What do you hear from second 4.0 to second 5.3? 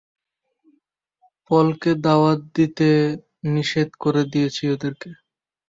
করে দিয়েছি ওদেরকে।